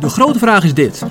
[0.00, 1.02] De grote vraag is dit.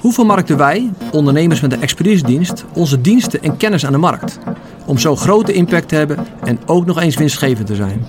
[0.00, 4.38] Hoe vermarkten wij, ondernemers met een expeditiedienst, onze diensten en kennis aan de markt?
[4.86, 8.06] Om zo grote impact te hebben en ook nog eens winstgevend te zijn.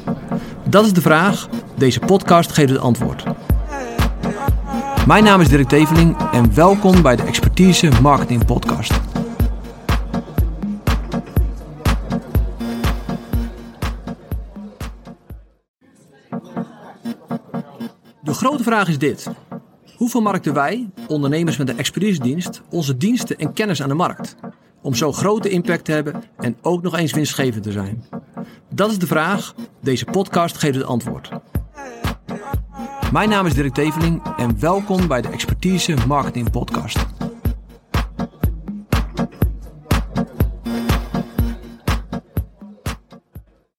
[0.69, 1.47] Dat is de vraag.
[1.77, 3.23] Deze podcast geeft het antwoord.
[5.07, 8.99] Mijn naam is Dirk Teveling en welkom bij de Expertise Marketing Podcast.
[18.39, 19.27] Grote vraag is dit.
[19.95, 24.35] Hoe vermarkten wij, ondernemers met een expeditiedienst, onze diensten en kennis aan de markt?
[24.81, 28.03] Om zo grote impact te hebben en ook nog eens winstgevend te zijn.
[28.73, 29.55] Dat is de vraag.
[29.81, 31.29] Deze podcast geeft het antwoord.
[33.11, 37.05] Mijn naam is Dirk Teveling en welkom bij de Expertise Marketing Podcast.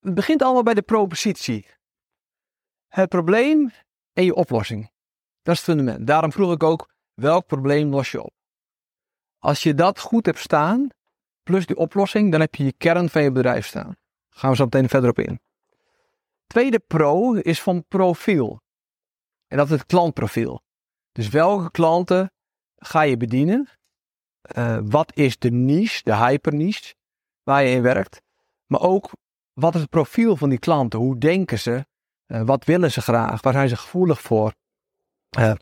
[0.01, 1.65] Het begint allemaal bij de propositie.
[2.87, 3.71] Het probleem
[4.13, 4.91] en je oplossing.
[5.41, 6.07] Dat is het fundament.
[6.07, 8.33] Daarom vroeg ik ook, welk probleem los je op?
[9.37, 10.89] Als je dat goed hebt staan,
[11.43, 13.95] plus die oplossing, dan heb je je kern van je bedrijf staan.
[14.29, 15.39] gaan we zo meteen verder op in.
[16.47, 18.61] Tweede pro is van profiel.
[19.47, 20.61] En dat is het klantprofiel.
[21.11, 22.31] Dus welke klanten
[22.75, 23.69] ga je bedienen?
[24.57, 26.95] Uh, wat is de niche, de hyperniche,
[27.43, 28.21] waar je in werkt?
[28.65, 29.11] Maar ook,
[29.53, 30.99] wat is het profiel van die klanten?
[30.99, 31.85] Hoe denken ze?
[32.31, 33.41] Uh, wat willen ze graag?
[33.41, 34.53] Waar zijn ze gevoelig voor?
[35.39, 35.53] Uh,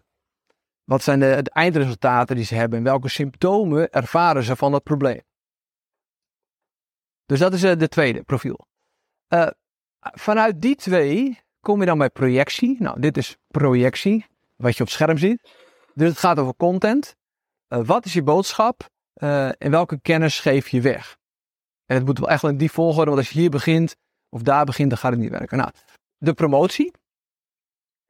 [0.84, 2.78] wat zijn de, eindresultaten die ze hebben?
[2.78, 5.22] En welke symptomen ervaren ze van dat probleem?
[7.26, 8.68] Dus dat is de tweede profiel.
[10.00, 12.76] vanuit die twee kom je dan bij projectie.
[12.80, 14.26] Nou, dit is projectie,
[14.56, 15.50] wat je op scherm ziet.
[15.94, 17.16] Dus het gaat over content.
[17.68, 21.18] Wat is je boodschap uh, en welke kennis geef je weg?
[21.86, 23.96] En het moet wel echt wel in die volgorde, want als je hier begint
[24.30, 25.58] of daar begint, dan gaat het niet werken.
[25.58, 25.72] Nou,
[26.20, 26.94] de promotie.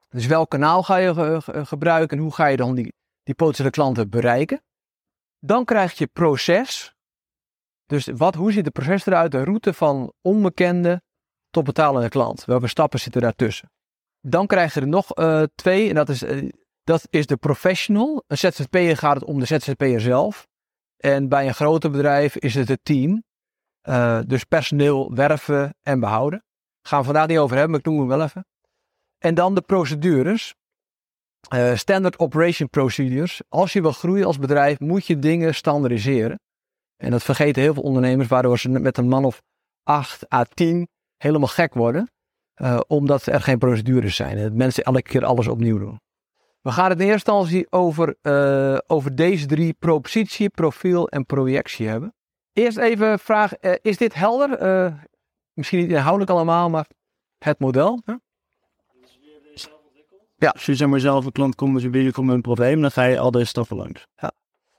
[0.10, 2.94] Dus welk kanaal ga je ge ge gebruiken en hoe ga je dan die,
[3.24, 4.62] die potentiële klanten bereiken?
[5.40, 6.94] Dan krijg je proces.
[7.86, 9.32] Dus wat, hoe ziet het proces eruit?
[9.32, 11.02] De route van onbekende
[11.50, 12.46] tot betalende klant.
[12.46, 13.72] Welke stappen zitten daartussen?
[14.22, 16.52] Dan krijg je er nog uh, twee en dat is, uh,
[16.84, 18.24] dat is de professional.
[18.28, 20.48] Een ZZP'er gaat het om de ZZP'er zelf.
[20.98, 23.24] En bij een groter bedrijf is het het team.
[23.84, 26.44] Uh, dus personeel werven en behouden.
[26.90, 28.46] Gaan we vandaag niet over hebben, maar ik noem hem wel even.
[29.18, 30.56] En dan de procedures.
[31.74, 33.42] standard operation procedures.
[33.50, 36.40] Als je wil groeien als bedrijf, moet je dingen standaardiseren.
[36.98, 39.42] En dat vergeten heel veel ondernemers, waardoor ze met een man of
[39.84, 42.12] 8 à 10 helemaal gek worden.
[42.56, 44.38] Uh, omdat er geen procedures zijn.
[44.38, 46.00] En dat mensen elke keer alles opnieuw doen.
[46.62, 51.88] We gaan het in eerste instantie over, uh, over deze drie propositie, profiel en projectie
[51.88, 52.14] hebben.
[52.54, 54.50] Eerst even vraag, is dit helder?
[55.60, 56.88] Misschien niet inhoudelijk allemaal, maar
[57.38, 58.02] het model.
[58.06, 58.14] Hè?
[60.36, 60.50] Ja.
[60.50, 62.92] Als je zeg maar zelf een klant komt met een komt met een probleem, dan
[62.92, 64.08] ga je al deze stappen langs.
[64.16, 64.32] Ja.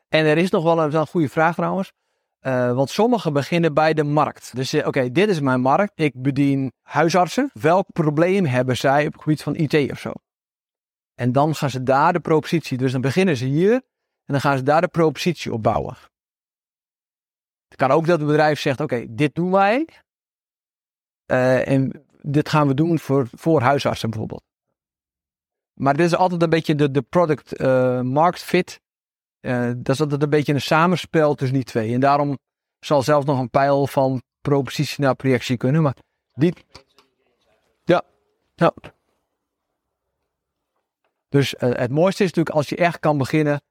[0.09, 1.93] En er is nog wel een, een goede vraag trouwens.
[2.41, 4.57] Uh, want sommigen beginnen bij de markt.
[4.57, 5.93] Dus uh, oké, okay, dit is mijn markt.
[5.95, 7.51] Ik bedien huisartsen.
[7.53, 10.11] Welk probleem hebben zij op het gebied van IT of zo?
[11.15, 12.79] En dan gaan ze daar de propositie.
[12.79, 13.83] Dus dan beginnen ze hier en
[14.37, 15.97] dan gaan ze daar de propositie op bouwen.
[17.69, 19.89] Het kan ook dat het bedrijf zegt: oké, okay, dit doen wij.
[21.31, 24.43] Uh, en dit gaan we doen voor, voor huisartsen bijvoorbeeld.
[25.73, 27.59] Maar dit is altijd een beetje de, de product
[28.03, 28.81] market fit
[29.41, 31.95] uh, dat is altijd een beetje een samenspel tussen die twee.
[31.95, 32.39] En daarom
[32.79, 35.83] zal zelfs nog een pijl van propositie naar projectie kunnen.
[35.83, 35.97] Maar
[36.35, 36.55] die.
[37.85, 38.03] Ja.
[38.55, 38.73] ja.
[41.29, 43.63] Dus uh, het mooiste is natuurlijk als je echt kan beginnen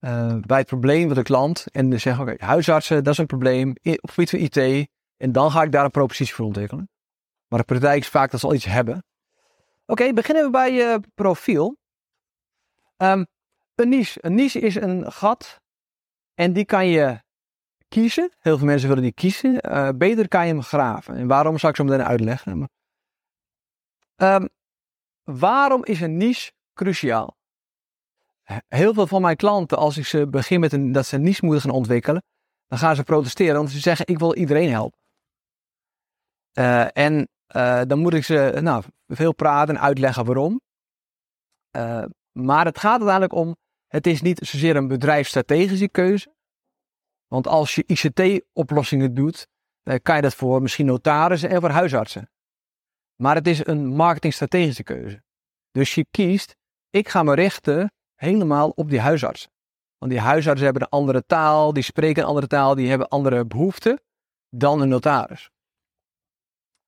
[0.00, 1.66] uh, bij het probleem van de klant.
[1.70, 3.70] En zeggen: Oké, huisartsen, dat is een probleem.
[3.70, 4.88] Op het gebied van IT.
[5.16, 6.90] En dan ga ik daar een propositie voor ontwikkelen.
[7.52, 9.04] Maar de praktijk is vaak dat ze al iets hebben.
[9.86, 11.76] Oké, beginnen we bij je profiel.
[12.96, 13.26] Um,
[13.74, 14.18] een niche.
[14.22, 15.60] Een niche is een gat
[16.34, 17.22] en die kan je
[17.88, 18.32] kiezen.
[18.38, 19.70] Heel veel mensen willen die kiezen.
[19.70, 21.16] Uh, beter kan je hem graven.
[21.16, 22.70] En waarom zal ik zo meteen uitleggen.
[24.16, 24.48] Um,
[25.22, 27.36] waarom is een niche cruciaal?
[28.68, 31.44] Heel veel van mijn klanten, als ik ze begin met een, dat ze een niche
[31.44, 32.22] moeten gaan ontwikkelen,
[32.66, 35.00] dan gaan ze protesteren, want ze zeggen: Ik wil iedereen helpen.
[36.58, 40.60] Uh, en uh, dan moet ik ze nou, veel praten en uitleggen waarom.
[41.76, 43.56] Uh, maar het gaat uiteindelijk om
[43.86, 46.34] het is niet zozeer een bedrijfsstrategische keuze.
[47.26, 49.46] Want als je ICT-oplossingen doet,
[49.82, 52.30] dan kan je dat voor misschien notarissen en voor huisartsen.
[53.16, 55.22] Maar het is een marketingstrategische keuze.
[55.70, 56.56] Dus je kiest,
[56.90, 59.50] ik ga me richten helemaal op die huisartsen.
[59.98, 63.46] Want die huisartsen hebben een andere taal, die spreken een andere taal, die hebben andere
[63.46, 64.00] behoeften
[64.48, 65.50] dan een notaris.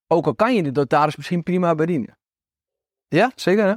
[0.06, 2.19] Ook al kan je de notaris misschien prima bedienen.
[3.09, 3.75] Ja, zeker hè?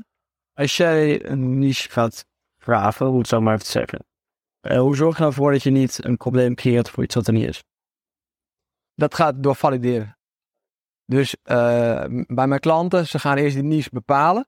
[0.54, 2.26] Als jij een niche gaat
[2.58, 4.06] graven, hoe het zo maar even te zeggen.
[4.60, 7.28] eh, hoe zorg je nou voor dat je niet een probleem creëert voor iets wat
[7.28, 7.64] er niet is?
[8.94, 10.18] Dat gaat door valideren.
[11.06, 14.48] Dus eh, bij mijn klanten, ze gaan eerst die niche bepalen.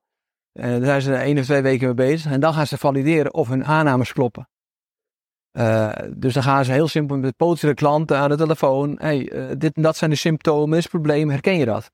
[0.52, 2.32] Daar zijn ze één of twee weken mee bezig.
[2.32, 4.50] En dan gaan ze valideren of hun aannames kloppen.
[5.60, 8.96] Eh, dus dan gaan ze heel simpel met potentiële klanten aan de telefoon.
[9.00, 11.92] hey, eh, dit en dat zijn de symptomen, is het probleem, herken je dat?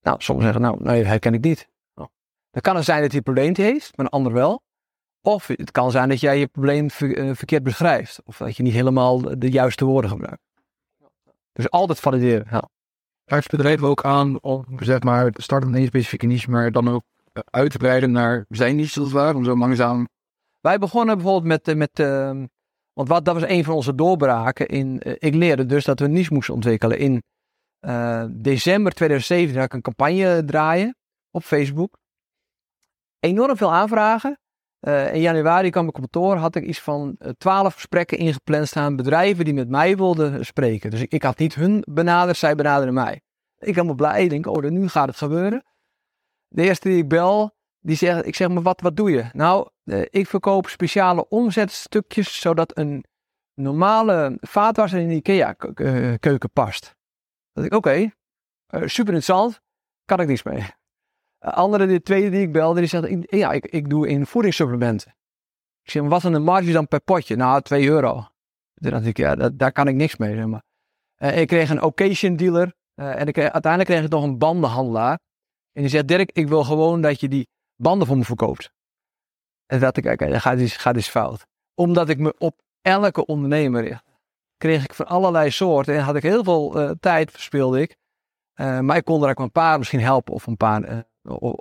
[0.00, 1.68] Nou, sommigen zeggen, nou, nee, herken ik niet.
[1.94, 2.06] Oh.
[2.50, 4.62] Dan kan het zijn dat hij het probleem heeft, maar een ander wel.
[5.22, 8.20] Of het kan zijn dat jij je probleem eh, verkeerd beschrijft.
[8.24, 10.42] Of dat je niet helemaal de- juiste woorden gebruikt.
[11.52, 12.46] Dus altijd valideren.
[12.50, 12.68] Ja.
[13.24, 16.88] Kaart bedrijven ook aan om zeg maar te starten met één specifieke niche, maar dan
[16.88, 17.02] ook
[17.44, 20.08] uit te breiden naar zijn niche als het om zo langzaam
[20.60, 22.46] Wij begonnen bijvoorbeeld met, eh, met ehm,
[22.92, 24.66] want wat, dat was een van onze doorbraken.
[24.66, 26.98] In, eh, ik leerde dus dat we een moesten ontwikkelen.
[26.98, 27.22] In
[27.78, 30.96] eh, december 2017 had ik een campagne draaien
[31.30, 31.98] op Facebook.
[33.20, 34.38] Enorm veel aanvragen.
[35.12, 38.96] In januari kwam ik op kantoor, had ik iets van twaalf gesprekken ingepland staan.
[38.96, 40.90] Bedrijven die met mij wilden spreken.
[40.90, 43.20] Dus ik, ik had niet hun benaderd, zij benaderden mij.
[43.58, 45.64] Ik helemaal blij, ik denk, oh, nu gaat het gebeuren.
[46.48, 49.24] De eerste die ik bel, die zegt, ik zeg maar, wat, wat doe je?
[49.32, 53.04] Nou, eh, ik verkoop speciale omzetstukjes, zodat een
[53.54, 56.96] normale vaatwasser in de IKEA-keuken past.
[57.52, 58.10] Dat ik, oké, eh,
[58.66, 59.60] super interessant,
[60.04, 60.66] kan ik niks mee.
[61.38, 65.14] Eh, andere, de tweede die ik belde, die zegt, ja, ik, ik doe in voedingssupplementen.
[65.82, 67.36] Ik zeg, maar wat zijn de marges dan per potje?
[67.36, 68.26] Nou, 2 euro.
[68.74, 70.62] Toen dacht ik, ja, daar kan ik niks mee, zeg maar.
[71.14, 75.18] Eh, ik kreeg een occasion dealer eh, en ik uiteindelijk kreeg ik nog een bandenhandelaar.
[75.72, 77.48] En die zegt, Dirk, ik wil gewoon dat je die
[77.78, 78.70] banden voor me verkoopt.
[79.66, 81.46] En dacht ik, oké, dat gaat iets, gaat fout.
[81.74, 84.04] Omdat ik me op elke ondernemer richt,
[84.56, 87.96] kreeg ik van allerlei soorten en had ik heel veel eh, tijd verspeelde ik.
[88.52, 90.82] Eh, maar ik kon er ook een paar misschien helpen of een paar.
[90.82, 90.98] eh,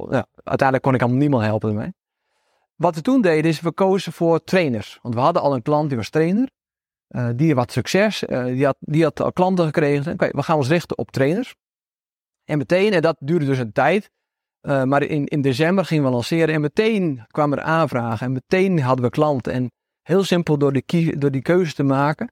[0.09, 1.93] ja, uiteindelijk kon ik allemaal niemand helpen ermee.
[2.75, 4.99] Wat we toen deden is we kozen voor trainers.
[5.01, 6.49] Want we hadden al een klant die was trainer.
[7.35, 8.19] Die had succes.
[8.29, 10.13] die, had, die had al klanten gekregen.
[10.13, 11.55] Oké, we gaan ons richten op trainers.
[12.43, 14.11] En meteen, en dat duurde dus een tijd.
[14.67, 16.55] Eh, maar in, in december gingen we lanceren.
[16.55, 18.25] En meteen kwamen er aanvragen.
[18.25, 19.53] En meteen hadden we klanten.
[19.53, 19.71] En
[20.01, 22.31] heel simpel door kie- door die keuze te maken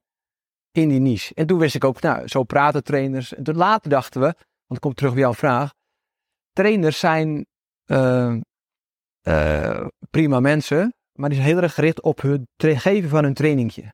[0.71, 1.33] in die niche.
[1.33, 3.33] En toen wist ik ook, nou, zo praten trainers.
[3.33, 5.73] En toen later dachten we, want ik kom terug bij jouw vraag.
[6.51, 7.45] Trainers zijn
[7.85, 8.35] eh,
[9.21, 13.93] eh, prima mensen, maar die zijn heel erg gericht op het geven van een trainingje.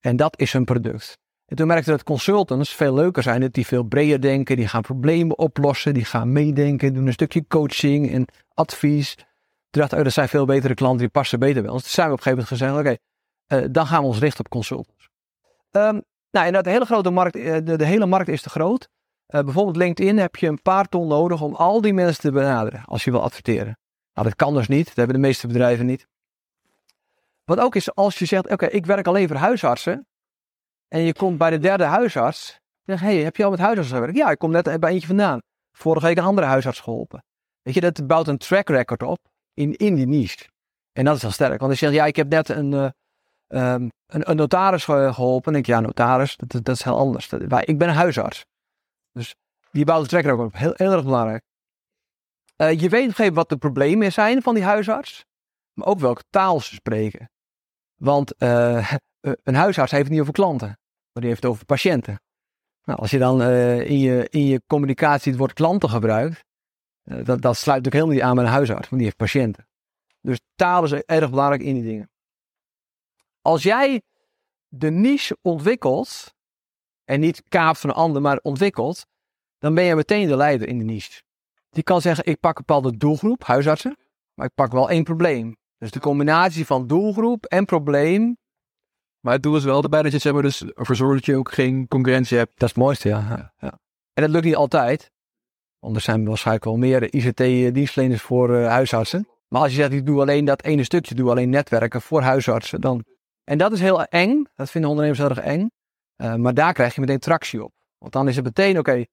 [0.00, 1.14] En dat is hun product.
[1.46, 4.82] En toen merkte dat consultants veel leuker zijn, dat die veel breder denken, die gaan
[4.82, 9.14] problemen oplossen, die gaan meedenken, doen een stukje coaching en advies.
[9.70, 11.82] Toen dacht oh, dat zijn veel betere klanten, die passen beter bij ons.
[11.82, 13.00] Toen zijn we op een gegeven moment gezegd,
[13.46, 15.08] oké, eh, dan gaan we ons richten op consultants.
[15.70, 16.00] Ehm,
[16.30, 18.88] nou, en de hele grote markt, eh, de, de hele markt is te groot.
[19.26, 22.84] Eh, bijvoorbeeld LinkedIn heb je een paar ton nodig om al die mensen te benaderen
[22.84, 23.78] als je wil adverteren.
[24.14, 24.86] Nou, dat kan dus niet.
[24.86, 26.06] Dat hebben de meeste bedrijven niet.
[27.44, 30.06] Wat ook is, als je zegt, oké, ik werk alleen voor huisartsen.
[30.96, 32.60] En je komt bij de derde huisarts.
[32.84, 34.16] Dan zeg hé, hey, heb je al met huisartsen gewerkt?
[34.16, 35.38] Ja, ik kom net bij eentje vandaan.
[35.72, 37.24] Vorige week een andere huisarts geholpen.
[37.62, 39.18] Weet je, dat bouwt een track record op
[39.54, 40.48] in, in die niche.
[40.92, 41.58] En dat is wel sterk.
[41.58, 42.88] Want als je zegt, ja, ik heb net een, eh,
[43.46, 45.52] ehm, een, notaris ge- geholpen.
[45.52, 47.28] Dan denk ik, ja, notaris, dat, is heel anders.
[47.60, 48.44] Ik ben een huisarts.
[49.12, 49.34] Dus
[49.70, 50.56] die bouwt een track record op.
[50.56, 51.42] Heel, heel erg belangrijk.
[52.56, 55.24] Eh, je weet op een gegeven moment wat de problemen zijn van die huisarts.
[55.72, 57.30] Maar ook welke taal ze spreken.
[57.94, 58.92] Want eh,
[59.42, 60.78] een huisarts heeft het niet over klanten.
[61.16, 62.20] Maar die heeft het over patiënten.
[62.84, 66.44] Nou, als je dan eh, in, je, in je communicatie het woord klanten gebruikt.
[67.02, 68.88] dat, dat sluit natuurlijk helemaal niet aan bij een huisarts.
[68.88, 69.68] Want die heeft patiënten.
[70.20, 72.10] Dus taal is erg belangrijk in die dingen.
[73.40, 74.02] Als jij
[74.68, 76.34] de niche ontwikkelt.
[77.04, 79.06] En niet kaapt van een ander, maar ontwikkelt.
[79.58, 81.22] Dan ben je meteen de leider in de niche.
[81.70, 83.96] Die kan zeggen, ik pak een bepaalde doelgroep, huisartsen.
[84.34, 85.56] Maar ik pak wel één probleem.
[85.78, 88.36] Dus de combinatie van doelgroep en probleem.
[89.26, 91.36] Maar het doel is wel erbij dat je zeg maar, dus ervoor zorgt dat je
[91.36, 92.50] ook geen concurrentie hebt.
[92.50, 93.26] Dat is het mooiste, ja.
[93.28, 93.78] ja, ja.
[94.12, 95.10] En dat lukt niet altijd.
[95.78, 99.28] Want er zijn waarschijnlijk wel meer ICT-dienstverleners voor eh, huisartsen.
[99.48, 102.80] Maar als je zegt, ik doe alleen dat ene stukje, doe alleen netwerken voor huisartsen.
[102.80, 103.04] Dan...
[103.44, 104.44] En dat is heel eng.
[104.54, 105.70] Dat vinden ondernemers heel erg eng.
[106.16, 107.72] Eh, maar daar krijg je meteen tractie op.
[107.98, 109.04] Want dan is het meteen, oké,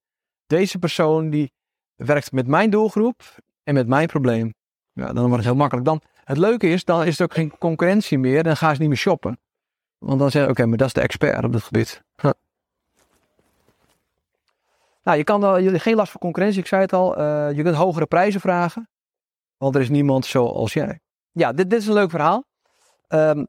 [0.46, 1.52] deze persoon die
[1.94, 3.22] werkt met mijn doelgroep
[3.62, 4.54] en met mijn probleem.
[4.92, 5.86] Ja, dan wordt het heel makkelijk.
[5.86, 8.42] Dan, het leuke is, dan is er ook geen concurrentie meer.
[8.42, 9.38] Dan gaan ze niet meer shoppen.
[10.04, 12.02] Want dan zeggen oké, maar dat is de expert op dit gebied.
[15.02, 17.16] Nou, je kan wel, je, geen last van concurrentie, ik zei het al.
[17.16, 18.88] Eh, je kunt hogere prijzen vragen.
[19.56, 21.00] Want er is niemand zoals jij.
[21.32, 22.44] Ja, dit, dit is een leuk verhaal.
[23.08, 23.44] Ehm,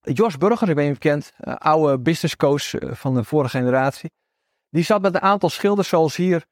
[0.00, 4.10] Jos Burger, ik ben je bekend, eh, oude business coach eh, van de vorige generatie.
[4.70, 6.44] Die zat met een aantal schilders zoals hier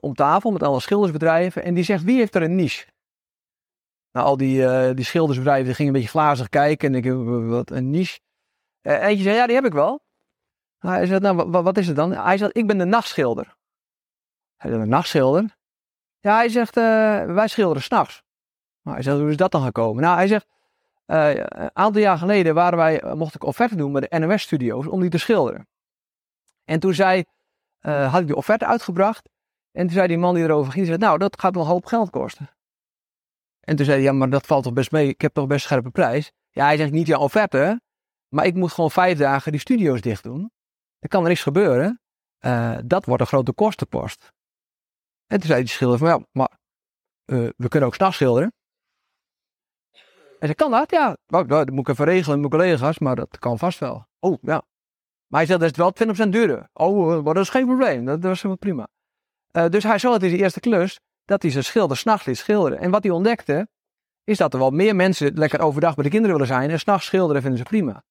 [0.00, 1.62] om tafel, met alle schildersbedrijven.
[1.64, 2.86] En die zegt, wie heeft er een niche?
[4.16, 6.88] Nou, al die, eh, die schildersbedrijven die gingen een beetje glazig kijken.
[6.88, 8.20] En ik eh, wat een niche.
[8.80, 10.00] Eh, eentje zei, ja, die heb ik wel.
[10.80, 12.12] Nou, hij zei, nou, wa- wa- wat is het dan?
[12.12, 13.56] Hij zei, ik ben de nachtschilder.
[14.56, 15.56] Hij zei, een nachtschilder?
[16.20, 16.82] Ja, hij zegt, eh,
[17.24, 18.22] wij schilderen s'nachts.
[18.82, 20.02] Nou, hij zegt, hoe is dat dan gekomen?
[20.02, 20.46] Nou, hij zegt,
[21.06, 25.10] een aantal jaar geleden waren wij, mocht ik offerte doen bij de NOS-studio's om die
[25.10, 25.68] te schilderen.
[26.64, 27.24] En toen zei,
[27.80, 29.28] had ik die offerte uitgebracht.
[29.72, 31.84] En toen zei die man die erover ging, zei, nou, dat gaat wel een hoop
[31.86, 32.55] geld kosten.
[33.66, 35.60] En toen zei hij, ja, maar dat valt toch best mee, ik heb toch best
[35.60, 36.32] een scherpe prijs.
[36.50, 37.80] Ja, hij zegt, niet jouw offerte,
[38.28, 40.50] maar ik moet gewoon vijf dagen die studio's dicht doen.
[40.98, 42.00] Er kan er niks gebeuren.
[42.38, 44.32] Eh, dat wordt een grote kostenpost.
[45.26, 46.58] En toen zei die schilder van, ja, maar
[47.24, 48.52] eh, we kunnen ook s'nachts schilderen.
[50.38, 50.90] En zei, kan dat?
[50.90, 54.06] Ja, dat moet ik even regelen met mijn collega's, maar dat kan vast wel.
[54.18, 54.62] Oh, ja.
[55.26, 56.68] Maar hij zei, dat is wel 20% duurder.
[56.72, 58.04] Oh, maar dat is geen probleem.
[58.04, 58.88] Dat, was helemaal prima.
[59.50, 62.78] Eh, dus hij zag in zijn eerste klus dat hij zijn schilder s'nachts liet schilderen.
[62.78, 63.68] En wat hij ontdekte,
[64.24, 67.06] is dat er wel meer mensen lekker overdag bij de kinderen willen zijn en s'nachts
[67.06, 67.92] schilderen vinden ze prima.
[67.92, 68.02] Dus op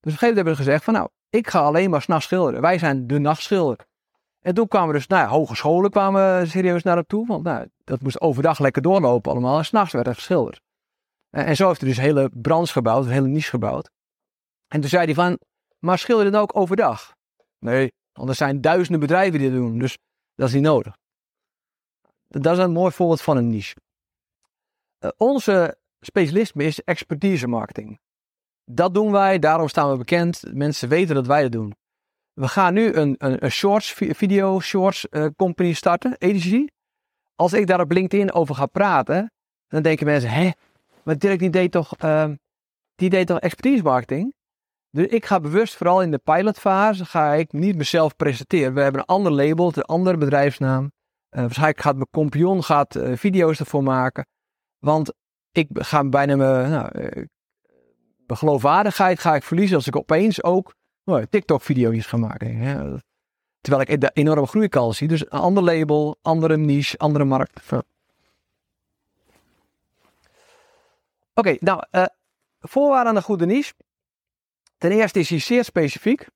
[0.00, 2.60] een gegeven moment hebben ze gezegd van nou, ik ga alleen maar s'nachts schilderen.
[2.60, 3.86] Wij zijn de nachtschilder.
[4.40, 7.26] En toen kwamen dus, nou hogescholen kwamen serieus naar hem toe.
[7.26, 9.58] Want nou, dat moest overdag lekker doorlopen allemaal.
[9.58, 10.60] En s'nachts werd er geschilderd.
[11.30, 13.90] En, en zo heeft hij dus hele brands gebouwd, een hele niche gebouwd.
[14.68, 15.38] En toen zei hij van,
[15.78, 17.14] maar schilder dan ook overdag?
[17.58, 19.78] Nee, want er zijn duizenden bedrijven die dat doen.
[19.78, 19.98] Dus
[20.34, 20.96] dat is niet nodig.
[22.28, 23.74] Dat is een mooi voorbeeld van een niche.
[24.98, 27.98] Eh, onze specialisme is expertise marketing.
[28.64, 30.42] Dat doen wij, daarom staan we bekend.
[30.52, 31.74] Mensen weten dat wij dat doen.
[32.32, 36.66] We gaan nu een, een, shorts, vi- video shorts eh, company starten, agency.
[37.34, 39.32] Als ik daar op LinkedIn over ga praten,
[39.68, 40.50] dan denken mensen, hè,
[41.02, 42.34] maar Dirk die deed toch, ehm,
[42.94, 44.34] die deed toch expertise marketing?
[44.90, 48.74] Dus ik ga bewust, vooral in de pilotfase, ga ik niet mezelf presenteren.
[48.74, 50.92] We hebben een ander label, een andere bedrijfsnaam.
[51.36, 54.26] Eh, waarschijnlijk gaat mijn compagnon gaat, eh, video's ervoor maken.
[54.78, 55.12] Want
[55.52, 57.24] ik ga bijna mijn, nou, eh,
[58.26, 60.74] geloofwaardigheid ga ik verliezen als ik opeens ook
[61.04, 62.56] nou, TikTok-video's ga maken.
[62.56, 62.98] hè.
[63.60, 65.08] Terwijl ik de enorme groeikans zie.
[65.08, 67.72] Dus een ander label, andere niche, andere markt.
[71.34, 71.82] Oké, nou,
[72.60, 73.74] voorwaarden aan een goede niche.
[74.78, 76.26] Ten eerste is hij zeer specifiek.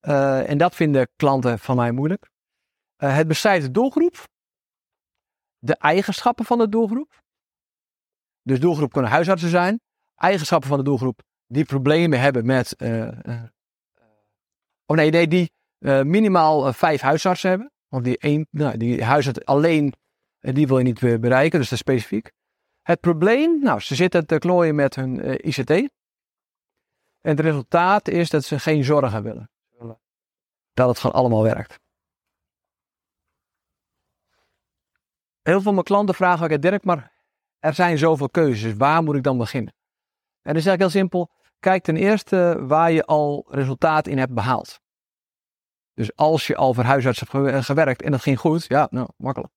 [0.00, 2.31] En dat vinden klanten van mij moeilijk.
[3.02, 4.28] Eh, het beschrijft de doelgroep.
[5.58, 7.22] De eigenschappen van de doelgroep.
[8.42, 9.80] Dus doelgroep kunnen huisartsen zijn.
[10.14, 12.76] Eigenschappen van de doelgroep die problemen hebben met.
[12.76, 13.42] eh,
[14.86, 15.52] oh nee, nee, die
[16.04, 17.72] minimaal vijf huisartsen hebben.
[17.88, 19.92] Want die, één, nou, die huisarts alleen,
[20.38, 22.32] die wil je niet bereiken, dus dat is specifiek.
[22.82, 25.70] Het probleem, nou, ze zitten te klooien met hun ICT.
[25.70, 25.90] En
[27.20, 29.50] het resultaat is dat ze geen zorgen willen.
[30.72, 31.81] Dat het gewoon allemaal werkt.
[35.42, 37.12] Heel veel mijn klanten vragen ook, Dirk, maar
[37.58, 38.74] er zijn zoveel keuzes.
[38.74, 39.72] Waar moet ik dan beginnen?
[40.42, 41.30] En dan is eigenlijk heel simpel.
[41.60, 44.80] Kijk ten eerste waar je al resultaat in hebt behaald.
[45.94, 49.08] Dus als je al voor huisarts hebt gew- gewerkt en dat ging goed, ja, nou,
[49.16, 49.52] makkelijk.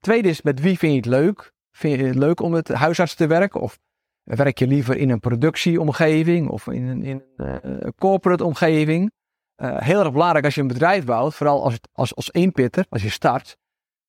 [0.00, 1.52] Tweede is, met wie vind je het leuk?
[1.70, 3.60] Vind je het leuk om met huisarts te werken?
[3.60, 3.78] Of
[4.22, 9.12] werk je liever in een productieomgeving of in een, in een eh, corporate omgeving?
[9.54, 13.02] Eh, heel erg belangrijk als je een bedrijf bouwt, vooral als, als, als eenpitter, als
[13.02, 13.59] je start, eh,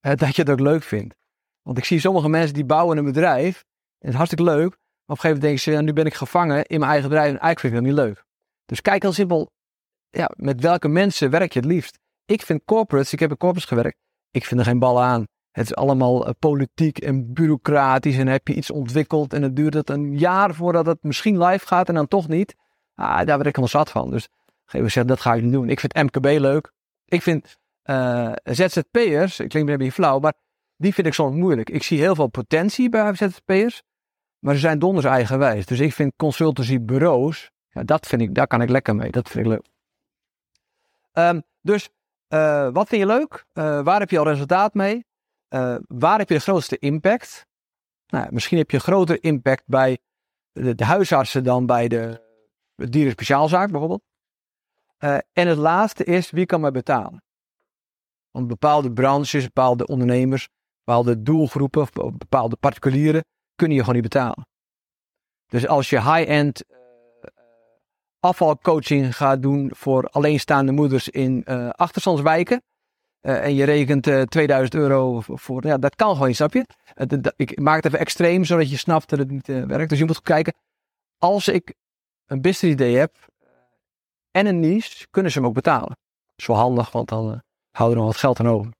[0.16, 1.16] dat je het ook leuk vindt.
[1.62, 4.70] Want ik zie sommige mensen die bouwen een bedrijf, en het is hartstikke leuk, maar
[5.06, 7.34] op een gegeven moment denken ze, ja, nu ben ik gevangen in mijn eigen bedrijf
[7.34, 8.26] en eigenlijk vind ik dat niet leuk.
[8.66, 9.52] Dus kijk heel simpel,
[10.10, 12.00] ja, met welke mensen werk je het liefst?
[12.26, 13.98] Ik vind corporates, ik heb in corporates gewerkt,
[14.32, 15.26] ik vind er geen bal aan.
[15.52, 19.74] Het is allemaal eh, politiek en bureaucratisch en heb je iets ontwikkeld en het duurt
[19.74, 22.56] het een jaar voordat het misschien live gaat en dan toch niet.
[22.94, 24.12] Ah, daar word ik helemaal zat van.
[24.12, 24.28] Dus
[24.66, 25.70] geef zeggen, dat ga ik niet doen.
[25.70, 26.72] Ik vind MKB leuk.
[27.06, 30.34] Ik vind eh, ZZP'ers, ik klinkt een beetje flauw, maar
[30.76, 31.70] die vind ik soms moeilijk.
[31.70, 33.84] Ik zie heel veel potentie bij ZZP'ers,
[34.40, 35.66] maar ze zijn donders eigenwijs.
[35.66, 39.12] Dus ik vind consultancybureaus, ja, dat vind ik, daar kan ik lekker mee.
[39.12, 39.66] Dat vind ik leuk.
[41.12, 41.90] Ehm, dus
[42.28, 43.46] eh, wat vind je leuk?
[43.54, 45.06] Eh, waar heb je al resultaat mee?
[45.88, 47.46] Waar heb je de grootste impact?
[48.08, 49.98] Nou, misschien heb je een grotere impact bij
[50.52, 52.22] de, huisartsen dan bij de,
[52.76, 54.04] de dierenspeciaalzaak bijvoorbeeld.
[55.34, 57.24] En het laatste is, wie kan mij betalen?
[58.32, 60.48] Want bepaalde branches, bepaalde ondernemers,
[60.84, 63.24] bepaalde doelgroepen bepaalde particulieren
[63.56, 64.48] kunnen je gewoon niet betalen.
[65.48, 67.32] Dus als je high-end eh, eh,
[68.20, 72.64] afvalcoaching gaat doen voor alleenstaande moeders in eh, achterstandswijken,
[73.22, 76.66] en je rekent eh, 2000 euro voor, ja, dat kan gewoon snap je?
[77.36, 79.90] Ik maak het even extreem, zodat je snapt dat het niet werkt.
[79.90, 80.54] Dus je moet kijken,
[81.18, 81.74] als ik
[82.26, 83.16] een business idee heb
[84.32, 85.98] en een niche, kunnen ze hem ook betalen.
[86.36, 88.72] Wel handig, want dan houden we nog wat geld aan over.